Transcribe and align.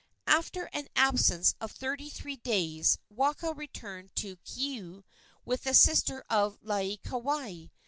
After 0.25 0.63
an 0.73 0.87
absence 0.95 1.53
of 1.61 1.71
thirty 1.71 2.09
three 2.09 2.37
days 2.37 2.97
Waka 3.11 3.53
returned 3.53 4.15
to 4.15 4.37
Keaau 4.37 5.03
with 5.45 5.61
the 5.63 5.75
sister 5.75 6.23
of 6.27 6.59
Laieikawai. 6.63 7.69